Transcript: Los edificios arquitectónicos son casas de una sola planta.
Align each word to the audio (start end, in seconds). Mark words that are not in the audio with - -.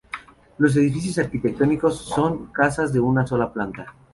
Los 0.57 0.75
edificios 0.77 1.19
arquitectónicos 1.19 1.99
son 2.05 2.47
casas 2.47 2.91
de 2.91 2.99
una 2.99 3.27
sola 3.27 3.53
planta. 3.53 3.93